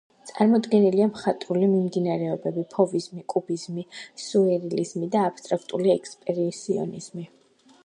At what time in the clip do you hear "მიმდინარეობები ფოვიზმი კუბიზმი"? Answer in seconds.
1.73-3.85